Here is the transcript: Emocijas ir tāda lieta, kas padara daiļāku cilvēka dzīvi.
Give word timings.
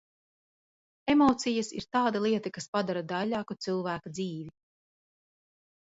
Emocijas 1.15 1.69
ir 1.81 1.85
tāda 1.97 2.23
lieta, 2.25 2.53
kas 2.57 2.69
padara 2.77 3.05
daiļāku 3.15 3.59
cilvēka 3.67 4.15
dzīvi. 4.19 4.51